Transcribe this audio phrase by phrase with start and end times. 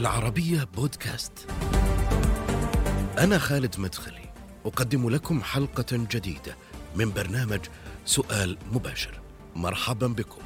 [0.00, 1.32] العربية بودكاست.
[3.18, 4.32] أنا خالد مدخلي،
[4.64, 6.56] أقدم لكم حلقة جديدة
[6.96, 7.60] من برنامج
[8.04, 9.20] سؤال مباشر.
[9.56, 10.40] مرحبا بكم.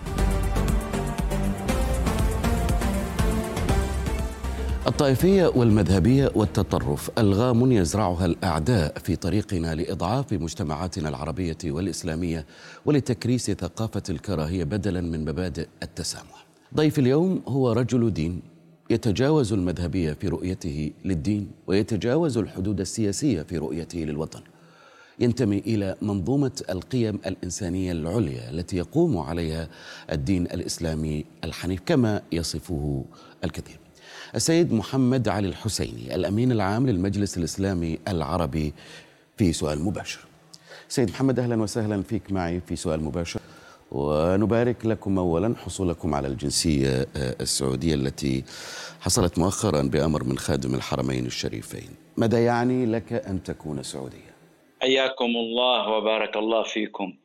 [4.86, 12.46] الطائفية والمذهبية والتطرف ألغام يزرعها الأعداء في طريقنا لإضعاف مجتمعاتنا العربية والإسلامية
[12.86, 16.46] ولتكريس ثقافة الكراهية بدلا من مبادئ التسامح.
[16.74, 18.53] ضيف اليوم هو رجل دين
[18.90, 24.40] يتجاوز المذهبية في رؤيته للدين ويتجاوز الحدود السياسية في رؤيته للوطن.
[25.20, 29.68] ينتمي إلى منظومة القيم الإنسانية العليا التي يقوم عليها
[30.12, 33.04] الدين الإسلامي الحنيف كما يصفه
[33.44, 33.78] الكثير.
[34.34, 38.74] السيد محمد علي الحسيني الأمين العام للمجلس الإسلامي العربي
[39.36, 40.20] في سؤال مباشر.
[40.88, 43.40] سيد محمد أهلا وسهلا فيك معي في سؤال مباشر
[43.94, 48.44] ونبارك لكم اولا حصولكم على الجنسية السعودية التي
[49.00, 51.96] حصلت مؤخرا بأمر من خادم الحرمين الشريفين.
[52.16, 54.34] ماذا يعني لك أن تكون سعوديا؟
[54.82, 57.16] حياكم الله وبارك الله فيكم.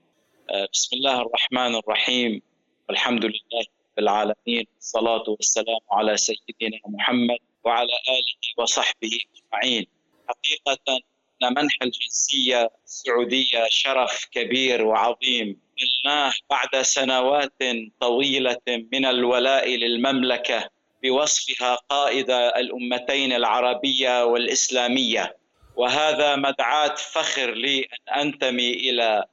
[0.73, 2.41] بسم الله الرحمن الرحيم
[2.89, 9.85] والحمد لله رب العالمين والصلاة والسلام على سيدنا محمد وعلى آله وصحبه أجمعين
[10.27, 11.01] حقيقة
[11.43, 17.53] أن منح الجنسية السعودية شرف كبير وعظيم نلناه بعد سنوات
[18.01, 20.69] طويلة من الولاء للمملكة
[21.03, 25.35] بوصفها قائد الأمتين العربية والإسلامية.
[25.75, 29.23] وهذا مدعاة فخر لي أن أنتمي إلى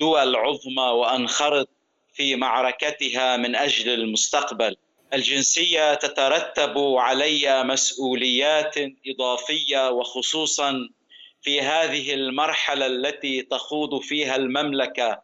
[0.00, 1.68] دول عظمى وأنخرط
[2.14, 4.76] في معركتها من أجل المستقبل.
[5.14, 8.74] الجنسية تترتب علي مسؤوليات
[9.06, 10.88] إضافية وخصوصا
[11.42, 15.22] في هذه المرحلة التي تخوض فيها المملكة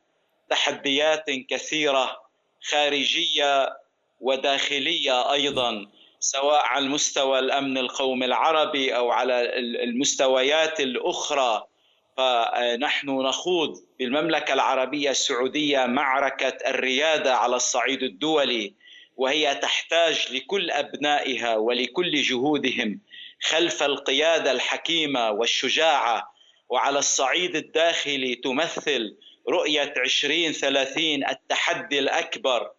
[0.51, 2.21] تحديات كثيرة
[2.63, 3.77] خارجية
[4.21, 5.87] وداخلية أيضا
[6.21, 11.67] سواء على المستوى الأمن القومي العربي أو على المستويات الأخرى.
[12.17, 18.75] فنحن نخوض بالمملكة العربية السعودية معركة الريادة على الصعيد الدولي
[19.17, 23.01] وهي تحتاج لكل أبنائها ولكل جهودهم
[23.43, 26.35] خلف القيادة الحكيمة والشجاعة
[26.69, 29.17] وعلى الصعيد الداخلي تمثل
[29.49, 32.71] رؤية 2030 التحدي الأكبر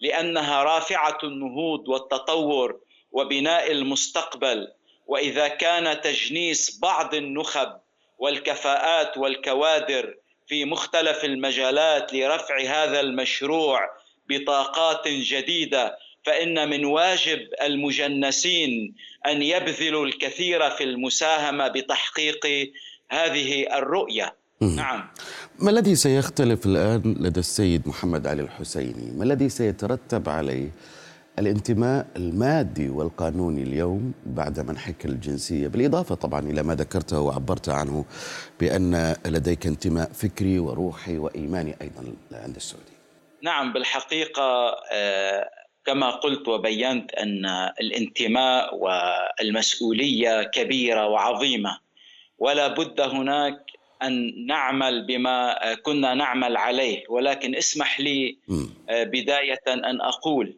[0.00, 2.80] لأنها رافعة النهوض والتطور
[3.12, 4.68] وبناء المستقبل.
[5.06, 7.80] وإذا كان تجنيس بعض النخب
[8.18, 10.14] والكفاءات والكوادر
[10.48, 13.80] في مختلف المجالات لرفع هذا المشروع
[14.28, 18.94] بطاقات جديدة فإن من واجب المجنسين
[19.26, 22.46] أن يبذلوا الكثير في المساهمة بتحقيق
[23.10, 24.36] هذه الرؤية.
[24.66, 25.04] نعم.
[25.58, 30.70] ما الذي سيختلف الآن لدى السيد محمد علي الحسيني؟ ما الذي سيترتب عليه
[31.38, 38.04] الانتماء المادي والقانوني اليوم بعد منحك الجنسية؟ بالإضافة طبعا إلى ما ذكرته وعبرت عنه
[38.60, 42.94] بأن لديك انتماء فكري وروحي وإيماني أيضا عند السعودية
[43.42, 44.74] نعم بالحقيقة
[45.86, 47.46] كما قلت وبينت أن
[47.80, 51.78] الانتماء والمسؤولية كبيرة وعظيمة.
[52.38, 53.63] ولا بد هناك
[54.06, 58.38] أن نعمل بما كنا نعمل عليه ولكن اسمح لي
[58.88, 60.56] بداية أن أقول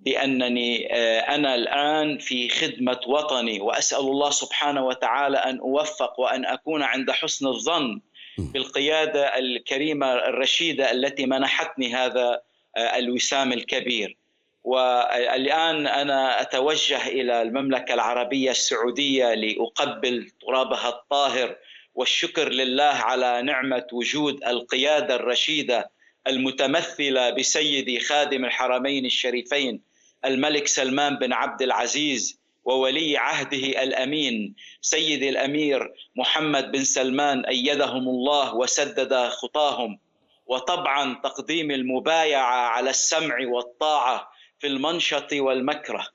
[0.00, 0.86] بأنني
[1.34, 7.46] أنا الآن في خدمة وطني وأسأل الله سبحانه وتعالى أن أوفق وأن أكون عند حسن
[7.46, 8.00] الظن
[8.38, 12.40] بالقيادة الكريمة الرشيدة التي منحتني هذا
[12.76, 14.16] الوسام الكبير.
[14.64, 21.56] والآن أنا أتوجه إلى المملكة العربية السعودية لأقبل ترابها الطاهر
[21.96, 25.90] والشكر لله على نعمة وجود القيادة الرشيدة
[26.26, 29.80] المتمثلة بسيدي خادم الحرمين الشريفين
[30.24, 38.54] الملك سلمان بن عبد العزيز وولي عهده الأمين سيدي الأمير محمد بن سلمان أيدهم الله
[38.54, 39.98] وسدد خطاهم.
[40.46, 46.06] وطبعا تقديم المبايعة على السمع والطاعة في المنشط والمكره.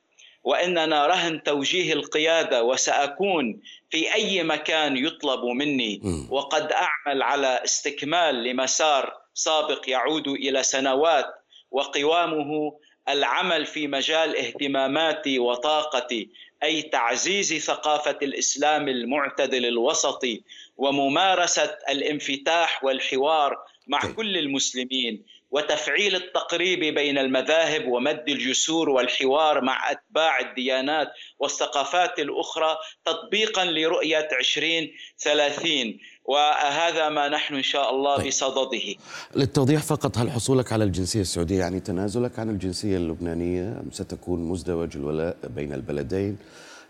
[0.44, 3.60] وإننا رهن توجيه القيادة وسأكون
[3.90, 6.02] في أي مكان يطلب مني.
[6.30, 11.26] وقد أعمل على استكمال لمسار سابق يعود إلى سنوات
[11.72, 12.74] وقوامه
[13.10, 16.30] العمل في مجال اهتماماتي وطاقتي
[16.64, 20.42] أي تعزيز ثقافة الإسلام المعتدل الوسطي
[20.78, 23.58] وممارسة الانفتاح والحوار
[23.88, 25.24] مع كل المسلمين.
[25.52, 31.08] وتفعيل التقريب بين المذاهب ومد الجسور والحوار مع أتباع الديانات
[31.40, 38.28] والثقافات الأخرى تطبيقا لرؤية 2030 وهذا ما نحن إن شاء الله طيب.
[38.28, 38.96] بصدده.
[39.36, 44.98] للتوضيح فقط هل حصولك على الجنسية السعودية يعني تنازلك عن الجنسية اللبنانية أم ستكون مزدوج
[44.98, 46.38] الولاء بين البلدين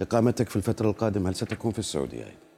[0.02, 2.51] إقامتك في الفترة القادمة هل ستكون في السعودية؟ آه،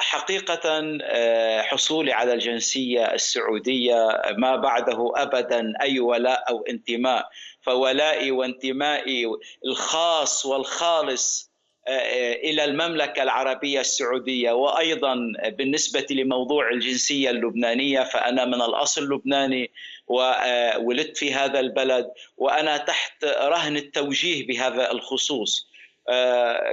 [0.00, 7.28] حقيقة آه، حصولي على الجنسية السعودية ما بعده أبدا أي ولاء أو انتماء.
[7.62, 9.26] فولائي وانتمائي
[9.66, 11.50] الخاص والخالص
[11.88, 14.52] آه، إلى المملكة العربية السعودية.
[14.52, 15.16] وأيضا
[15.48, 19.70] بالنسبة لموضوع الجنسية اللبنانية فأنا من الأصل لبناني
[20.06, 22.10] وولدت في هذا البلد.
[22.36, 25.66] وأنا تحت رهن التوجيه بهذا الخصوص.
[25.66, 25.69] آه،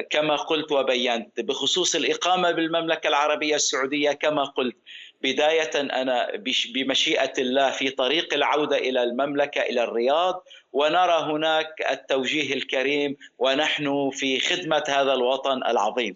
[0.09, 4.75] كما قلت وبينت بخصوص الإقامة بالمملكة العربية السعودية كما قلت
[5.23, 6.27] بداية أنا
[6.73, 10.43] بمشيئة الله في طريق العودة إلى المملكة إلى الرياض
[10.73, 16.15] ونرى هناك التوجيه الكريم ونحن في خدمة هذا الوطن العظيم.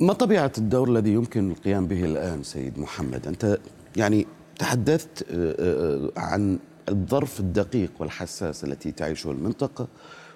[0.00, 3.58] ما طبيعة الدور الذي يمكن القيام به الآن سيد محمد؟ أنت
[3.96, 4.26] يعني
[4.58, 6.58] تحدثت آه، آه، عن
[6.88, 9.88] الظرف الدقيق والحساس التي تعيشه المنطقة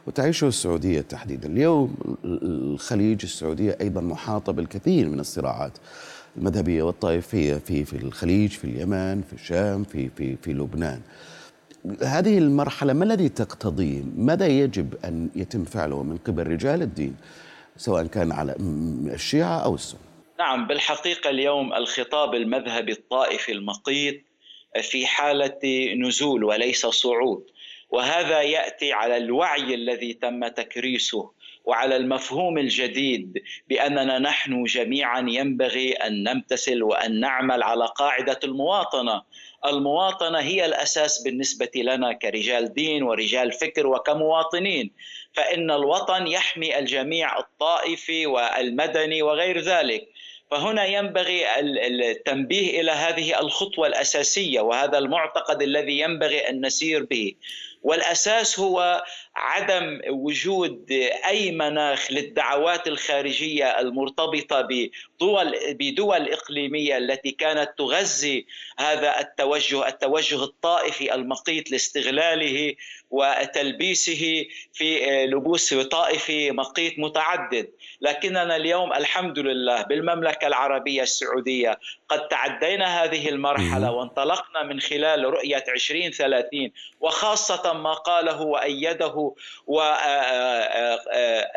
[0.07, 1.49] وتعيشه السعودية تحديدا.
[1.49, 5.73] اليوم الخليج السعودية أيضا محاطة بالكثير من الصراعات
[6.37, 11.01] المذهبية والطائفية في في الخليج في اليمن في الشام في في في لبنان.
[12.03, 17.17] هذه المرحلة ما الذي تقتضيه ماذا يجب أن يتم فعله من قبل رجال الدين
[17.77, 18.57] سواء كان على
[19.15, 20.01] الشيعة أو السنة؟
[20.39, 24.25] نعم بالحقيقة اليوم الخطاب المذهبي الطائفي المقيت
[24.83, 25.61] في حالة
[25.97, 27.45] نزول وليس صعود.
[27.95, 31.31] وهذا يأتي على الوعي الذي تم تكريسه
[31.65, 39.23] وعلى المفهوم الجديد بأننا نحن جميعا ينبغي أن نمتثل وأن نعمل على قاعدة المواطنة.
[39.67, 44.91] المواطنة هي الأساس بالنسبة لنا كرجال دين ورجال فكر وكمواطنين
[45.33, 50.09] فإن الوطن يحمي الجميع الطائفي والمدني وغير ذلك.
[50.51, 51.61] فهنا ينبغي
[52.11, 57.35] التنبيه إلى هذه الخطوة الأساسية وهذا المعتقد الذي ينبغي أن نسير به.
[57.85, 59.03] والأساس هو
[59.37, 60.87] عدم وجود
[61.29, 68.47] أي مناخ للدعوات الخارجية المرتبطة بدول بدول إقليمية التي كانت تغذي
[68.79, 72.75] هذا التوجه التوجه الطائفي المقيت لاستغلاله
[73.11, 77.71] وتلبيسه في لبوس طائفي مقيت متعدد.
[78.01, 81.79] لكننا اليوم الحمد لله بالمملكة العربية السعودية
[82.09, 86.71] قد تعدينا هذه المرحلة وانطلقنا من خلال رؤية 2030
[87.01, 89.24] وخاصة ما قاله وأيده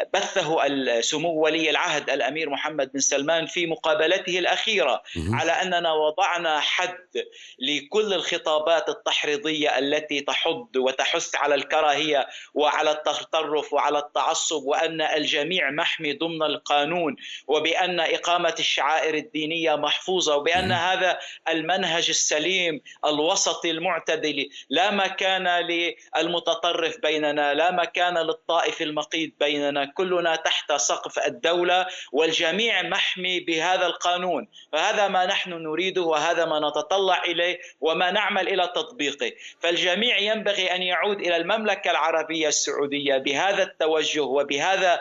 [0.10, 0.58] وبثه
[1.02, 7.26] سمو ولي العهد الأمير محمد بن سلمان في مقابلته الأخيرة على أننا وضعنا حد
[7.60, 16.14] لكل الخطابات التحريضية التي تحض وتحث على الكراهية وعلى التطرف وعلى التعصب وأن الجميع محمي
[16.14, 17.16] ضمن القانون
[17.48, 21.20] وبأن إقامة الشعائر الدينية محفوظة وبأن هذا
[21.50, 30.72] المنهج السليم الوسطي المعتدل لا مكان للمتطرف بيننا لا مكان للطائف المقيت بيننا كلنا تحت
[30.72, 34.48] سقف الدولة والجميع محمي بهذا القانون.
[34.72, 39.32] فهذا ما نحن نريده وهذا ما نتطلع إليه وما نعمل إلى تطبيقه.
[39.60, 45.00] فالجميع ينبغي أن يعود إلى المملكة العربية السعودية بهذا التوجه وبهذا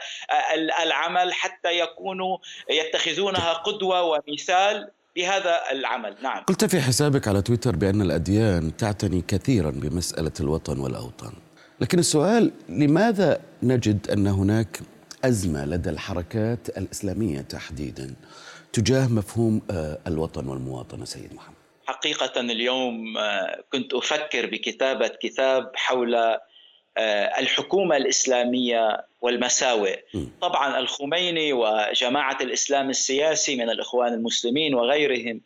[0.83, 2.39] العمل حتى يكونوا
[2.71, 6.17] يتخذونها قدوة ومثال بهذا العمل.
[6.23, 6.45] نعم.
[6.45, 11.33] قلت في حسابك على تويتر بأن الأديان تعتني كثيرا بمسألة الوطن والأوطان.
[11.81, 14.81] لكن السؤال لماذا نجد أن هناك
[15.25, 18.15] أزمة لدى الحركات الإسلامية تحديدا
[18.73, 21.57] تجاه مفهوم آه، الوطن والمواطنة سيد محمد؟
[21.87, 29.99] حقيقة اليوم آه، كنت أفكر بكتابة كتاب حول آه، الحكومة الإسلامية والمساوئ.
[30.41, 35.41] طبعا الخميني وجماعة الإسلام السياسي من الإخوان المسلمين وغيرهم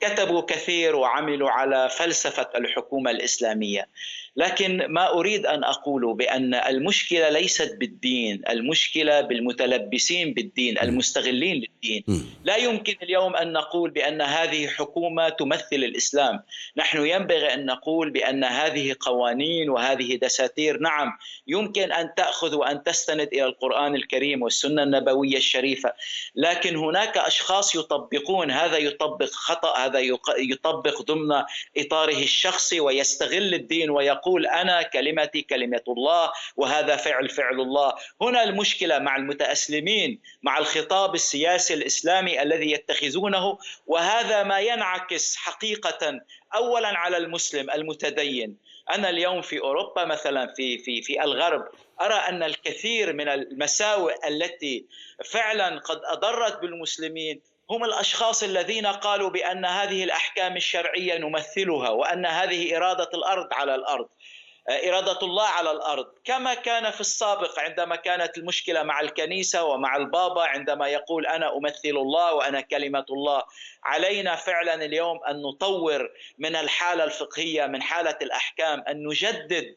[0.00, 3.88] كتبوا كثير وعملوا على فلسفة الحكومة الإسلامية.
[4.36, 12.04] لكن ما أريد أن أقول بأن المشكلة ليست بالدين، المشكلة بالمتلبسين بالدين، المستغلين للدين.
[12.44, 16.42] لا يمكن اليوم أن نقول بأن هذه حكومة تمثل الإسلام،
[16.76, 21.12] نحن ينبغي أن نقول بأن هذه قوانين وهذه دساتير، نعم
[21.46, 25.92] يمكن أن تأخذ وأن تستند إلى القرآن الكريم والسنة النبوية الشريفة،
[26.34, 28.50] لكن هناك أشخاص يطبقون.
[28.50, 29.98] هذا يطبق خطأ، هذا
[30.38, 31.42] يطبق ضمن
[31.78, 37.94] إطاره الشخصي ويستغل الدين ويقول يقول أنا كلمتي كلمة الله وهذا فعل فعل الله.
[38.20, 46.20] هنا المشكلة مع المتأسلمين مع الخطاب السياسي الإسلامي الذي يتخذونه وهذا ما ينعكس حقيقة
[46.54, 48.56] اولا على المسلم المتدين.
[48.90, 51.68] أنا اليوم في أوروبا مثلا في في في الغرب
[52.00, 54.86] أرى أن الكثير من المساوئ التي
[55.24, 57.40] فعلا قد أضرت بالمسلمين
[57.70, 64.08] هم الأشخاص الذين قالوا بأن هذه الأحكام الشرعية نمثلها وأن هذه إرادة الأرض على الأرض.
[64.68, 66.06] إرادة الله على الأرض.
[66.24, 71.88] كما كان في السابق عندما كانت المشكلة مع الكنيسة ومع البابا عندما يقول أنا أمثل
[71.88, 73.42] الله وأنا كلمة الله
[73.84, 79.76] علينا فعلا اليوم أن نطور من الحالة الفقهية من حالة الأحكام أن نجدد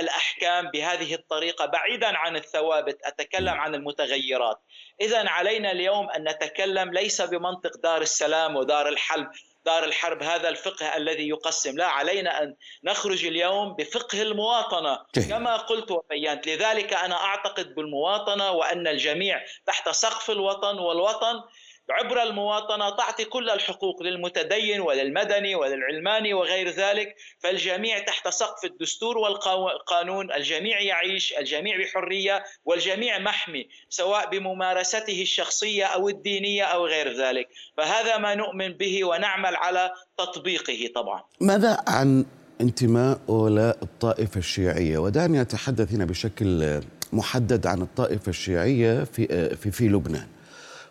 [0.00, 4.60] الأحكام بهذه الطريقة بعيدا عن الثوابت أتكلم عن المتغيرات.
[5.00, 9.30] إذا علينا اليوم أن نتكلم ليس بمنطق دار السلام ودار الحلب
[9.64, 11.76] دار الحرب هذا الفقه الذي يقسم.
[11.76, 14.98] لا علينا أن نخرج اليوم بفقه المواطنة
[15.28, 16.46] كما قلت وبينت.
[16.46, 21.42] لذلك أنا أعتقد بالمواطنة وأن الجميع تحت سقف الوطن والوطن
[21.90, 30.32] عبر المواطنة تعطي كل الحقوق للمتدين وللمدني وللعلماني وغير ذلك فالجميع تحت سقف الدستور والقانون
[30.32, 37.48] الجميع يعيش الجميع بحرية والجميع محمي سواء بممارسته الشخصية أو الدينية أو غير ذلك.
[37.76, 41.22] فهذا ما نؤمن به ونعمل على تطبيقه طبعا.
[41.40, 42.26] ماذا عن
[42.60, 46.80] انتماء ولاء الطائفة الشيعية؟ ودعني أتحدث هنا بشكل
[47.12, 50.26] محدد عن الطائفة الشيعية في في في لبنان.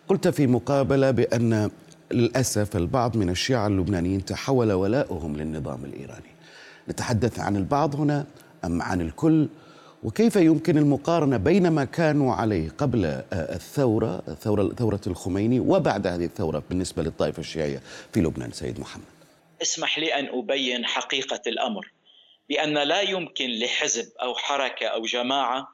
[0.09, 1.71] قلت في مقابلة بأن
[2.11, 6.35] للأسف البعض من الشيعة اللبنانيين تحول ولاؤهم للنظام الإيراني.
[6.89, 8.25] نتحدث عن البعض هنا
[8.65, 9.47] أم عن الكل؟
[10.03, 16.63] وكيف يمكن المقارنة بين ما كانوا عليه قبل الثورة ثوره ثورة الخميني وبعد هذه الثورة
[16.69, 17.81] بالنسبة للطائفة الشيعية
[18.13, 19.03] في لبنان سيد محمد.
[19.61, 21.91] اسمح لي أن أبين حقيقة الأمر
[22.49, 25.67] بأن لا يمكن لحزب أو حركة أو جماعة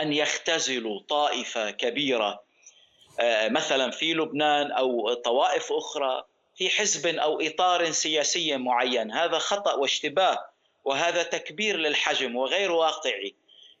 [0.00, 2.43] أن يختزلوا طائفة كبيرة آه،
[3.48, 6.24] مثلا في لبنان أو طوائف أخرى
[6.56, 9.12] في حزب أو إطار سياسي معين.
[9.12, 10.38] هذا خطأ واشتباه
[10.84, 13.34] وهذا تكبير للحجم وغير واقعي.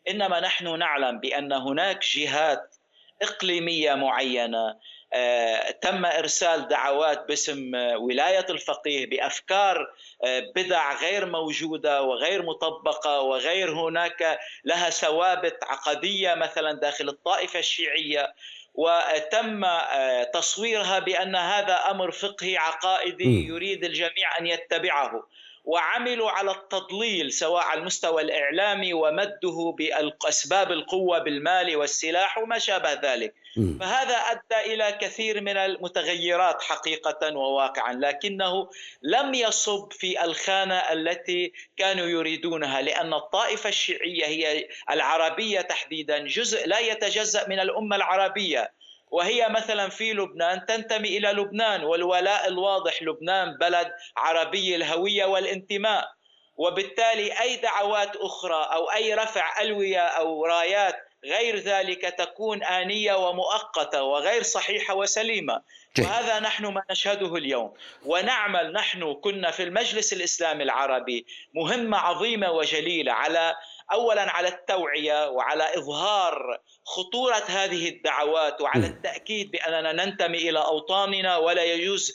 [0.08, 2.76] إنما نحن نعلم بأن هناك جهات
[3.22, 4.76] إقليمية معينة
[5.16, 13.74] آه، تم إرسال دعوات باسم ولاية الفقيه بأفكار آه، بدع غير موجودة وغير مطبقة وغير
[13.74, 18.34] هناك لها ثوابت عقدية مثلا داخل الطائفة الشيعية.
[18.74, 25.26] وتم آه، تصويرها بأن هذا أمر فقهي عقائدي يريد الجميع أن يتبعه.
[25.64, 33.34] وعملوا على التضليل سواء على المستوى الإعلامي ومده بأسباب القوة بالمال والسلاح وما شابه ذلك.
[33.80, 38.70] فهذا أدى إلى كثير من المتغيرات حقيقة وواقعا لكنه
[39.02, 46.78] لم يصب في الخانة التي كانوا يريدونها لأن الطائفة الشيعية هي العربية تحديدا جزء لا
[46.78, 48.72] يتجزأ من الأمة العربية.
[49.14, 56.08] وهي مثلا في لبنان تنتمي إلى لبنان والولاء الواضح لبنان بلد عربي الهوية والانتماء.
[56.56, 64.02] وبالتالي أي دعوات أخرى أو أي رفع ألوية أو رايات غير ذلك تكون آنية ومؤقتة
[64.02, 65.62] وغير صحيحة وسليمة.
[65.98, 67.74] وهذا نحن ما نشهده اليوم.
[68.06, 73.56] ونعمل نحن كنا في المجلس الإسلامي العربي مهمة عظيمة وجليلة على
[73.92, 81.64] اولا على التوعية وعلى إظهار خطورة هذه الدعوات وعلى التأكيد بأننا ننتمي إلى أوطاننا ولا
[81.64, 82.12] يجوز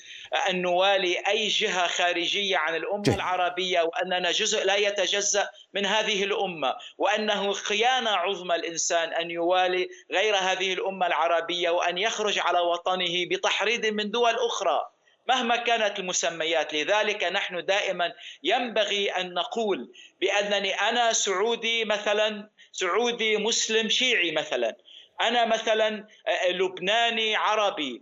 [0.50, 6.76] أن نوالي أي جهة خارجية عن الأمة العربية وأننا جزء لا يتجزأ من هذه الأمة
[6.98, 13.86] وأنه خيانة عظمى الإنسان أن يوالي غير هذه الأمة العربية وأن يخرج على وطنه بتحريض
[13.86, 14.82] من دول أخرى.
[15.29, 16.74] مهما كانت المسميات.
[16.74, 24.75] لذلك نحن دائما ينبغي أن نقول بأنني أنا سعودي مثلا سعودي مسلم شيعي مثلا.
[25.21, 28.01] أنا مثلا آه، لبناني عربي.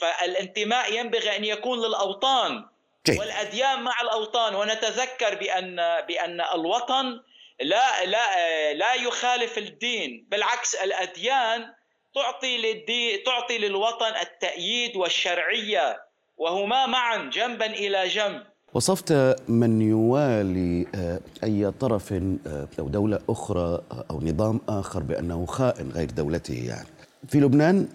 [0.00, 2.64] فالانتماء ينبغي أن يكون للأوطان.
[3.08, 4.54] والأديان مع الأوطان.
[4.54, 5.76] ونتذكر بأن
[6.08, 7.20] بأن الوطن
[7.60, 10.26] لا لا آه، لا يخالف الدين.
[10.28, 11.74] بالعكس الأديان
[12.14, 16.05] تعطي للدين تعطي للوطن التأييد والشرعية.
[16.36, 18.42] وهما معا جنبا إلى جنب.
[18.74, 19.12] وصفت
[19.48, 25.90] من يوالي آه، أي طرف آه، أو دولة أخرى آه، أو نظام آخر بأنه خائن
[25.90, 26.88] غير دولته يعني.
[27.28, 27.88] في لبنان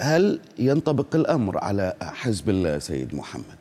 [0.00, 3.58] هل ينطبق الأمر على حزب الله سيد محمد؟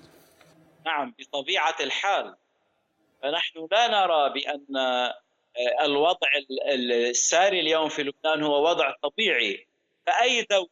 [0.86, 2.36] نعم بطبيعة الحال.
[3.24, 4.76] فنحن لا نرى بأن
[5.84, 6.28] الوضع
[6.74, 9.68] الساري اليوم في لبنان هو وضع طبيعي.
[10.06, 10.68] فأي دولة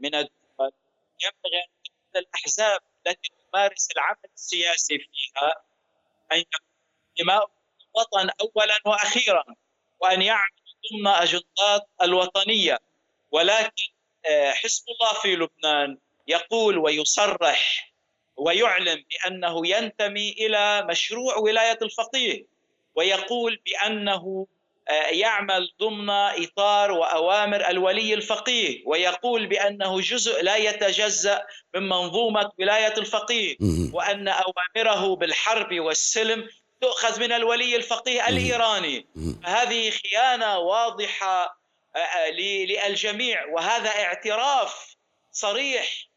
[0.00, 0.72] من الدول
[1.24, 1.75] ينبغي أن
[2.16, 5.62] الأحزاب التي تمارس العمل السياسي فيها
[6.32, 7.40] أن يكون
[7.96, 9.44] الوطن أولا وأخيرا
[10.00, 10.50] وأن يعمل
[10.92, 12.78] ضمن أجندات الوطنية.
[13.30, 13.82] ولكن
[14.26, 17.92] آه، حزب الله في لبنان يقول ويصرح
[18.36, 22.46] ويعلن بأنه ينتمي إلى مشروع ولاية الفقيه
[22.94, 24.46] ويقول بأنه
[25.10, 33.56] يعمل ضمن إطار وأوامر الولي الفقيه ويقول بأنه جزء لا يتجزأ من منظومة ولاية الفقيه
[33.92, 36.48] وأن أوامره بالحرب والسلم
[36.80, 39.06] تؤخذ من الولي الفقيه الإيراني.
[39.44, 41.58] هذه خيانة واضحة
[42.32, 44.96] للجميع وهذا اعتراف
[45.32, 46.08] صريح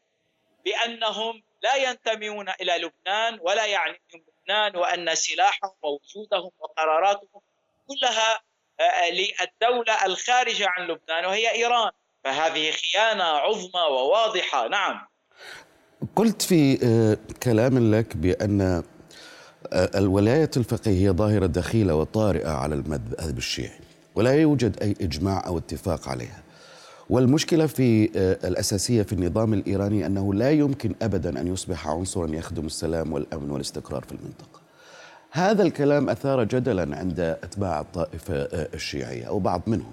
[0.64, 7.40] بأنهم لا ينتمون إلى لبنان ولا يعنيهم لبنان وأن سلاحهم ووجودهم وقراراتهم
[7.88, 8.40] كلها
[9.10, 11.90] للدولة الخارجة عن لبنان وهي إيران.
[12.24, 14.68] فهذه خيانة عظمى وواضحة.
[14.68, 15.00] نعم.
[16.16, 16.76] قلت في
[17.42, 18.82] كلام لك بأن
[19.72, 23.80] الولاية الفقهية ظاهرة دخيلة وطارئة على المذهب الشيعي
[24.14, 26.42] ولا يوجد أي إجماع أو اتفاق عليها.
[27.10, 28.10] والمشكلة في
[28.44, 34.04] الأساسية في النظام الإيراني أنه لا يمكن أبدا أن يصبح عنصرا يخدم السلام والأمن والاستقرار
[34.04, 34.59] في المنطقة.
[35.30, 38.34] هذا الكلام أثار جدلا عند أتباع الطائفة
[38.74, 39.92] الشيعية أو بعض منهم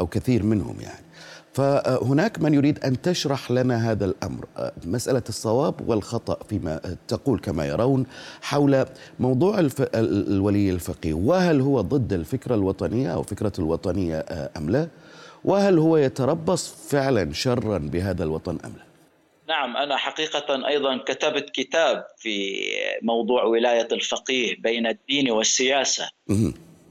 [0.00, 1.04] أو كثير منهم يعني.
[1.52, 4.44] فهناك من يريد أن تشرح لنا هذا الأمر.
[4.86, 8.06] مسألة الصواب والخطأ فيما تقول كما يرون
[8.42, 8.84] حول
[9.20, 9.82] موضوع الف...
[9.94, 11.14] الولي الفقيه.
[11.14, 14.24] وهل هو ضد الفكرة الوطنية أو فكرة الوطنية
[14.56, 14.88] أم لا؟
[15.44, 18.87] وهل هو يتربص فعلا شرا بهذا الوطن أم لا؟
[19.48, 22.64] نعم أنا حقيقة أيضا كتبت كتاب في
[23.02, 26.10] موضوع ولاية الفقيه بين الدين والسياسة.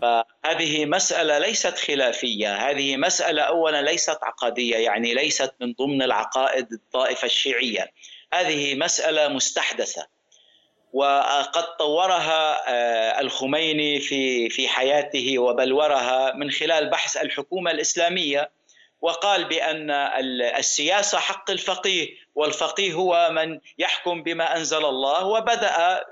[0.01, 7.25] فهذه مسألة ليست خلافية هذه مسألة أولا ليست عقدية يعني ليست من ضمن العقائد الطائفة
[7.25, 7.91] الشيعية.
[8.33, 10.07] هذه مسألة مستحدثة
[10.93, 12.57] وقد طورها
[13.21, 18.49] الخميني في في حياته وبلورها من خلال بحث الحكومة الإسلامية.
[19.01, 19.91] وقال بأن
[20.57, 26.03] السياسة حق الفقيه والفقيه هو من يحكم بما أنزل الله وبدأ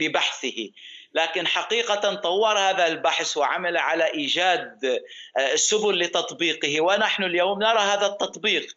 [0.00, 0.70] ببحثه.
[1.14, 5.02] لكن حقيقة طور هذا البحث وعمل على إيجاد
[5.54, 8.76] سبل لتطبيقه ونحن اليوم نرى هذا التطبيق.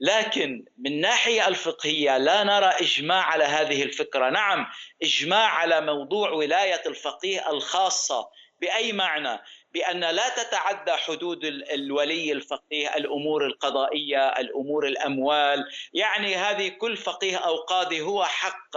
[0.00, 4.30] لكن من ناحية الفقهية لا نرى إجماع على هذه الفكرة.
[4.30, 4.66] نعم
[5.02, 8.28] إجماع على موضوع ولاية الفقيه الخاصة.
[8.60, 9.40] بأي معنى؟
[9.72, 15.64] بأن لا تتعدى حدود الولي الفقيه الأمور القضائية الأمور الأموال.
[15.92, 18.76] يعني هذه كل فقيه أو قاضي هو حق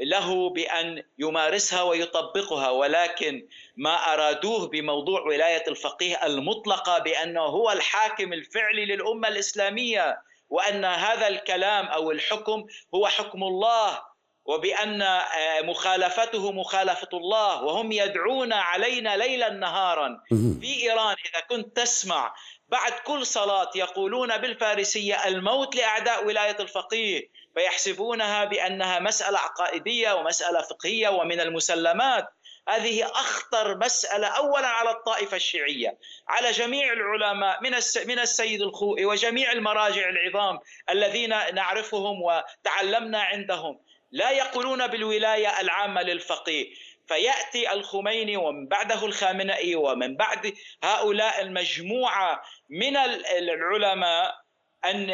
[0.00, 2.70] له بأن يمارسها ويطبقها.
[2.70, 11.28] ولكن ما أرادوه بموضوع ولاية الفقيه المطلقة بأنه هو الحاكم الفعلي للأمة الإسلامية وأن هذا
[11.28, 12.64] الكلام أو الحكم
[12.94, 14.11] هو حكم الله
[14.44, 15.20] وبأن
[15.62, 20.20] مخالفته مخالفة الله وهم يدعون علينا ليلا نهارا.
[20.60, 22.34] في إيران إذا كنت تسمع
[22.68, 31.08] بعد كل صلاة يقولون بالفارسية الموت لأعداء ولاية الفقيه فيحسبونها بأنها مسألة عقائدية ومسألة فقهية
[31.08, 32.28] ومن المسلمات.
[32.68, 35.98] هذه أخطر مسألة اولا على الطائفة الشيعية.
[36.28, 37.70] على جميع العلماء من
[38.06, 40.58] من السيد الخوئي وجميع المراجع العظام
[40.90, 43.78] الذين نعرفهم وتعلمنا عندهم.
[44.12, 46.74] لا يقولون بالولاية العامة للفقيه.
[47.08, 54.42] فيأتي الخميني ومن بعده الخامنئي ومن بعد هؤلاء المجموعة من العلماء
[54.84, 55.10] أن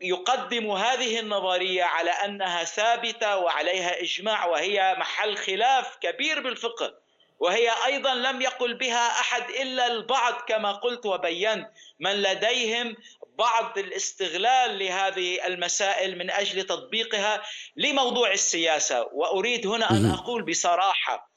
[0.00, 7.05] يقدموا هذه النظرية على أنها ثابتة وعليها إجماع وهي محل خلاف كبير بالفقه.
[7.38, 11.68] وهي أيضا لم يقل بها أحد إلا البعض كما قلت وبينت.
[12.00, 12.96] من لديهم
[13.38, 17.42] بعض الاستغلال لهذه المسائل من أجل تطبيقها
[17.76, 19.08] لموضوع السياسة.
[19.12, 21.30] وأريد هنا أن أقول بصراحة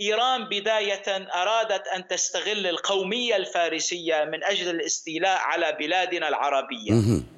[0.00, 6.92] إيران بداية أرادت أن تستغل القومية الفارسية من أجل الاستيلاء على بلادنا العربية.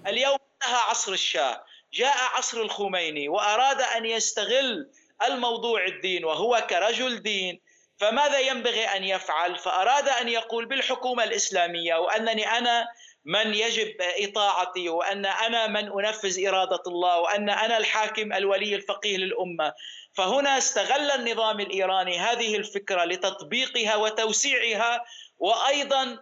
[0.06, 1.64] اليوم انتهى عصر الشاه.
[1.92, 4.90] جاء عصر الخميني وأراد أن يستغل
[5.26, 7.60] الموضوع الدين وهو كرجل دين
[8.00, 12.86] فماذا ينبغي أن يفعل؟ فأراد أن يقول بالحكومة الإسلامية وأنني أنا
[13.24, 19.72] من يجب إطاعتي وأن أنا من أنفذ إرادة الله وأن أنا الحاكم الولي الفقيه للأمة.
[20.16, 25.04] فهنا استغل النظام الإيراني هذه الفكرة لتطبيقها وتوسيعها
[25.38, 26.18] وأيضا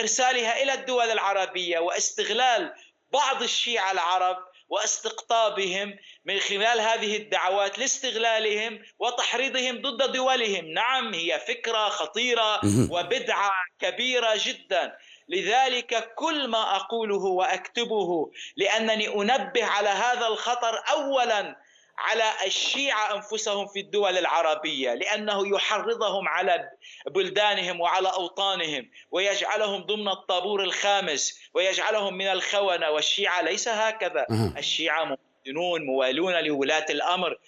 [0.00, 2.74] إرسالها إلى الدول العربية واستغلال
[3.12, 4.36] بعض الشيعة العرب
[4.68, 10.64] واستقطابهم من خلال هذه الدعوات لاستغلالهم وتحريضهم ضد دولهم.
[10.64, 14.96] نعم هي فكرة خطيرة وبدعة كبيرة جدا.
[15.28, 21.56] لذلك كل ما أقوله وأكتبه لأنني أنبه على هذا الخطر اولا
[21.98, 26.70] على الشيعة أنفسهم في الدول العربية لأنه يحرضهم على
[27.06, 32.90] بلدانهم وعلى أوطانهم ويجعلهم ضمن الطابور الخامس ويجعلهم من الخونة.
[32.90, 34.26] والشيعة ليس هكذا.
[34.58, 37.38] الشيعة مواطنون موالون لولاة الأمر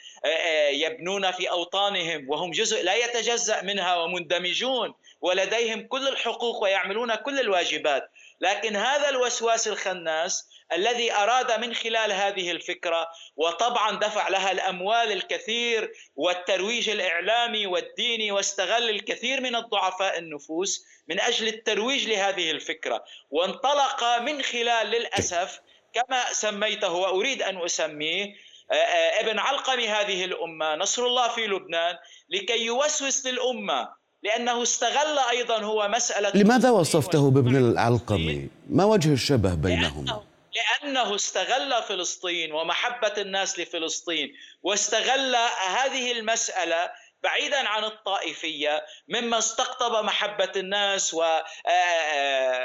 [0.70, 8.10] يبنون في أوطانهم وهم جزء لا يتجزأ منها ومندمجون ولديهم كل الحقوق ويعملون كل الواجبات.
[8.40, 15.92] لكن هذا الوسواس الخناس الذي أراد من خلال هذه الفكرة وطبعا دفع لها الأموال الكثير
[16.16, 23.04] والترويج الإعلامي والديني واستغل الكثير من الضعفاء النفوس من أجل الترويج لهذه الفكرة.
[23.30, 25.60] وانطلق من خلال للأسف
[25.94, 28.34] كما سميته وأريد أن أسميه
[28.70, 33.88] آه، آه، ابن علقم هذه الأمة نصر الله في لبنان لكي يوسوس للأمة
[34.26, 40.22] لأنه استغل أيضا هو مسألة لماذا وصفته بابن العلقمي؟ ما وجه الشبه بينهما؟
[40.56, 45.36] لأنه استغل فلسطين ومحبة الناس لفلسطين واستغل
[45.66, 46.90] هذه المسألة
[47.22, 51.14] بعيدا عن الطائفية مما استقطب محبة الناس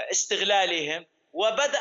[0.09, 1.79] واستغلالهم وبدأ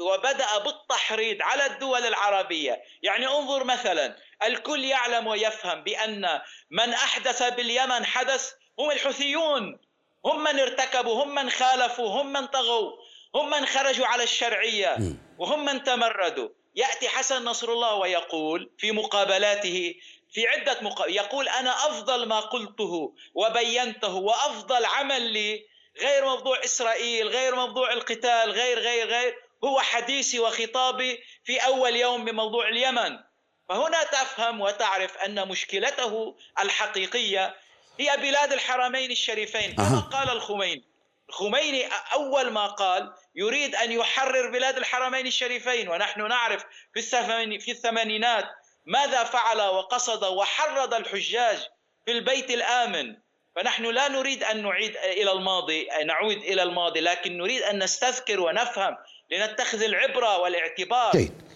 [0.00, 8.04] وبدأ بالتحريض على الدول العربية يعني انظر مثلا الكل يعلم ويفهم بأن من أحدث باليمن
[8.04, 9.78] حدث هم الحوثيون
[10.24, 12.92] هم من ارتكبوا هم من خالفوا هم من طغوا
[13.34, 14.96] هم من خرجوا على الشرعية
[15.38, 16.48] وهم من تمردوا.
[16.76, 19.94] يأتي حسن نصر الله ويقول في مقابلاته
[20.32, 25.64] في عدة مقابل يقول أنا أفضل ما قلته وبينته وأفضل عمل لي
[26.00, 32.24] غير موضوع إسرائيل غير موضوع القتال غير غير غير هو حديثي وخطابي في أول يوم
[32.24, 33.18] بموضوع اليمن.
[33.68, 37.56] فهنا تفهم وتعرف أن مشكلته الحقيقية
[38.00, 40.84] هي بلاد الحرمين الشريفين كما قال الخميني.
[41.28, 47.00] الخميني أول ما قال يريد أن يحرر بلاد الحرمين الشريفين ونحن نعرف في
[47.60, 48.44] في الثمانينات
[48.86, 51.58] ماذا فعل وقصد وحرض الحجاج
[52.06, 53.16] في البيت الآمن.
[53.56, 58.96] فنحن لا نريد أن نعيد إلى الماضي نعود إلى الماضي لكن نريد أن نستذكر ونفهم
[59.30, 61.12] لنتخذ المبرة والاعتبار.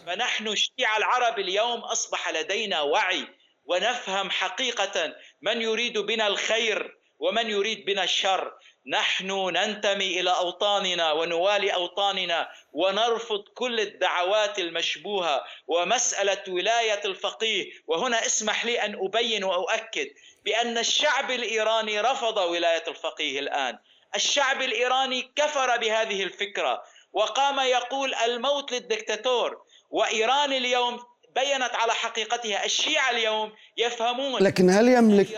[0.07, 3.27] فنحن الشيعة العرب اليوم أصبح لدينا وعي
[3.65, 8.53] ونفهم حقيقة من يريد بنا الخير ومن يريد بنا الشر.
[8.87, 17.73] نحن ننتمي إلى أوطاننا ونوالي أوطاننا ونرفض كل الدعوات المشبوهة ومسألة ولاية الفقيه.
[17.87, 20.09] وهنا اسمح لي أن أبين وأؤكد
[20.45, 23.79] بأن الشعب الإيراني رفض ولاية الفقيه الآن.
[24.17, 29.63] الشعب الإيراني كفر بهذه الفكرة وقام يقول الموت للدكتاتور.
[29.91, 32.65] وإيران اليوم بينت على حقيقتها.
[32.65, 35.29] الشيعة اليوم يفهمون لكن هل يملك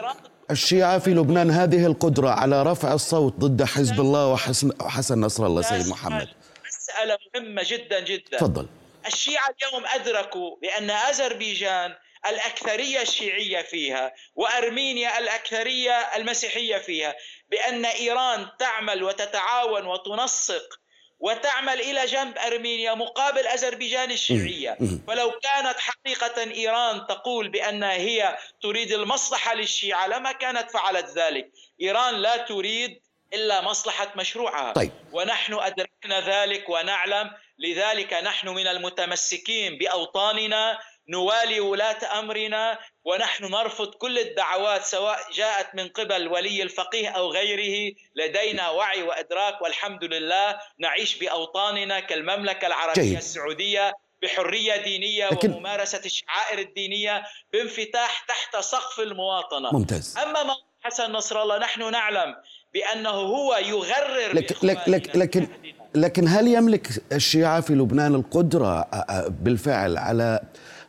[0.51, 5.63] الشيعة في لبنان هذه القدرة على رفع الصوت ضد حزب الله وحسن, وحسن نصر الله
[5.63, 6.29] سيد محمد؟
[6.67, 8.39] مسألة مهمة جدا جدا.
[8.39, 8.67] تفضل.
[9.07, 11.95] الشيعة اليوم أدركوا بأن أذربيجان
[12.27, 17.15] الأكثرية الشيعية فيها وأرمينيا الأكثرية المسيحية فيها
[17.51, 20.81] بأن إيران تعمل وتتعاون وتنسق
[21.25, 24.79] وتعمل إلى جنب أرمينيا مقابل اذربيجان الشيعية.
[25.07, 31.51] فلو كانت حقيقة إيران تقول بانها هي تريد المصلحة للشيعة لما كانت فعلت ذلك.
[31.81, 33.01] إيران لا تريد
[33.35, 34.73] إلا مصلحة مشروعها.
[34.73, 34.93] طيب.
[35.13, 37.31] ونحن أدركنا ذلك ونعلم.
[37.59, 45.89] لذلك نحن من المتمسكين بأوطاننا نوالي ولاة أمرنا ونحن نرفض كل الدعوات سواء جاءت من
[45.89, 47.95] قبل ولي الفقيه أو غيره.
[48.17, 50.59] لدينا وعي وإدراك والحمد لله.
[50.79, 53.17] نعيش بأوطاننا كالمملكة العربية جيد.
[53.17, 55.53] السعودية بحرية دينية لكن...
[55.53, 59.73] وممارسة الشعائر الدينية بانفتاح تحت سقف المواطنة.
[59.73, 60.19] ممتاز.
[60.19, 62.37] أما ما حسن نصر الله نحن نعلم
[62.75, 65.49] بأنه هو يغرر لك لك لك لكن
[65.95, 68.89] لكن هل يملك الشيعة في لبنان القدرة
[69.29, 70.41] بالفعل على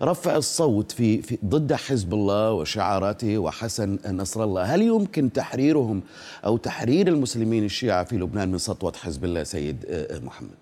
[0.02, 4.64] رفع الصوت في, في ضد حزب الله وشعاراته وحسن نصر الله.
[4.64, 6.04] هل يمكن تحريرهم
[6.46, 10.58] أو تحرير المسلمين الشيعة في لبنان من سطوة حزب الله سيد آه، آه، محمد؟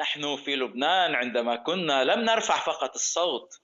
[0.00, 3.60] نحن في لبنان عندما كنا لم نرفع فقط الصوت.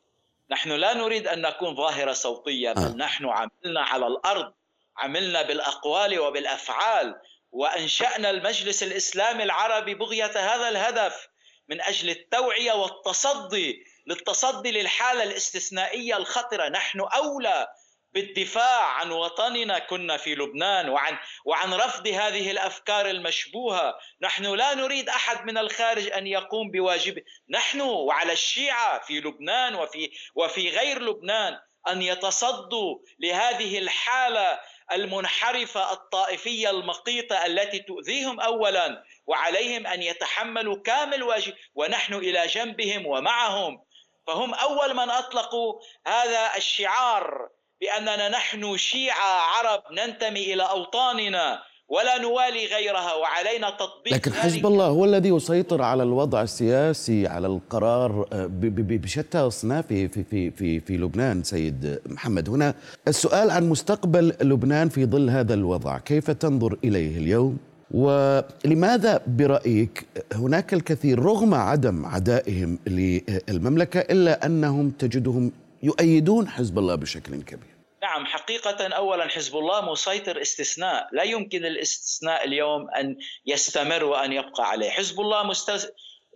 [0.50, 2.96] نحن لا نريد أن نكون ظاهرة صوتية بل آه.
[2.96, 4.52] نحن عملنا على الأرض
[4.96, 7.14] عملنا بالأقوال وبالأفعال
[7.52, 11.28] وأنشأنا المجلس الإسلامي العربي بغية هذا الهدف
[11.68, 16.68] من أجل التوعية والتصدي للتصدي للحالة الاستثنائية الخطرة.
[16.68, 17.68] نحن أولى
[18.12, 25.08] بالدفاع عن وطننا كنا في لبنان وعن وعن رفض هذه الأفكار المشبوهة، نحن لا نريد
[25.08, 31.58] أحد من الخارج أن يقوم بواجبه، نحن وعلى الشيعة في لبنان وفي وفي غير لبنان
[31.88, 34.60] أن يتصدوا لهذه الحالة
[34.92, 43.85] المنحرفة الطائفية المقيتة التي تؤذيهم اولا وعليهم أن يتحملوا كامل واجب ونحن إلى جنبهم ومعهم
[44.26, 45.74] فهم أول من أطلقوا
[46.06, 47.48] هذا الشعار
[47.80, 54.86] بأننا نحن شيعة عرب ننتمي إلى أوطاننا ولا نوالي غيرها وعلينا تطبيق لكن حزب الله
[54.86, 60.96] هو الذي يسيطر على الوضع السياسي على القرار آه، بشتى أصنافه في في في في
[60.96, 62.48] لبنان سيد محمد.
[62.48, 62.74] هنا
[63.08, 67.58] السؤال عن مستقبل لبنان في ظل هذا الوضع كيف تنظر إليه اليوم؟
[67.90, 77.42] ولماذا برأيك هناك الكثير رغم عدم عدائهم للمملكة إلا أنهم تجدهم يؤيدون حزب الله بشكل
[77.42, 81.08] كبير؟ نعم حقيقة أولا حزب الله مسيطر استثناء.
[81.12, 84.90] لا يمكن الاستثناء اليوم أن يستمر وأن يبقى عليه.
[84.90, 85.86] حزب الله مستث...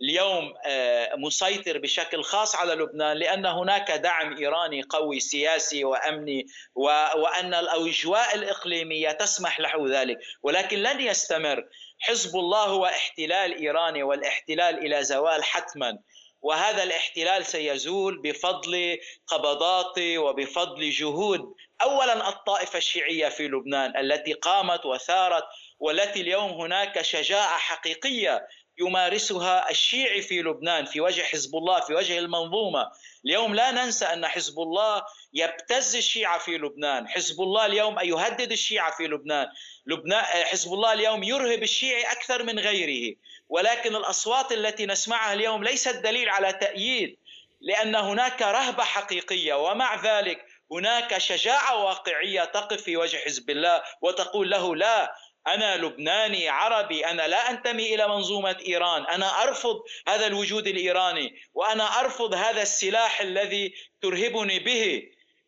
[0.01, 7.53] اليوم آه، مسيطر بشكل خاص على لبنان لأن هناك دعم إيراني قوي سياسي وأمني وأن
[7.53, 10.17] الأجواء الإقليمية تسمح له ذلك.
[10.43, 11.65] ولكن لن يستمر
[11.99, 15.99] حزب الله هو احتلال إيراني والاحتلال إلى زوال حتما.
[16.41, 25.43] وهذا الاحتلال سيزول بفضل قبضات وبفضل جهود اولا الطائفة الشيعية في لبنان التي قامت وثارت
[25.79, 28.47] والتي اليوم هناك شجاعة حقيقية
[28.81, 32.91] يمارسها الشيعي في لبنان في وجه حزب الله في وجه المنظومة.
[33.25, 37.07] اليوم لا ننسى أن حزب الله يبتز الشيعة في لبنان.
[37.07, 39.47] حزب الله اليوم يهدد الشيعة في لبنان.
[39.85, 43.15] لبنان حزب الله اليوم يرهب الشيعي أكثر من غيره.
[43.49, 47.17] ولكن الأصوات التي نسمعها اليوم ليست دليل على تأييد
[47.61, 49.53] لأن هناك رهبة حقيقية.
[49.53, 55.15] ومع ذلك هناك شجاعة واقعية تقف في وجه حزب الله وتقول له لا
[55.47, 59.05] أنا لبناني عربي أنا لا أنتمي إلى منظومة إيران.
[59.05, 65.03] أنا أرفض هذا الوجود الإيراني وأنا أرفض هذا السلاح الذي ترهبني به.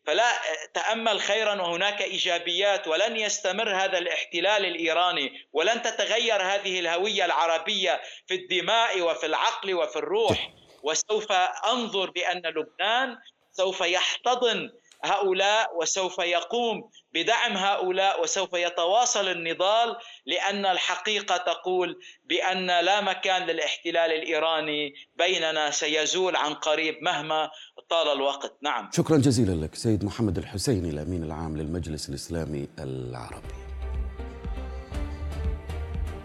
[0.06, 0.32] فلا
[0.74, 8.34] تأمل خيرا وهناك إيجابيات ولن يستمر هذا الاحتلال الإيراني ولن تتغير هذه الهوية العربية في
[8.34, 10.50] الدماء وفي العقل وفي الروح.
[10.82, 11.32] وسوف
[11.72, 13.18] أنظر بأن لبنان
[13.52, 14.70] سوف يحتضن
[15.04, 24.12] هؤلاء وسوف يقوم بدعم هؤلاء وسوف يتواصل النضال لأن الحقيقة تقول بأن لا مكان للاحتلال
[24.12, 27.50] الإيراني بيننا سيزول عن قريب مهما
[27.88, 28.58] طال الوقت.
[28.62, 28.90] نعم.
[28.92, 33.54] شكرا جزيلا لك سيد محمد الحسيني الأمين العام للمجلس الإسلامي العربي.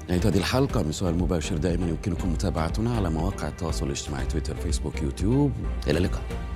[0.09, 5.01] نهاية هذه الحلقة من سؤال مباشر دائما يمكنكم متابعتنا على مواقع التواصل الاجتماعي تويتر فيسبوك
[5.01, 5.51] يوتيوب.
[5.87, 6.48] إلى اللقاء.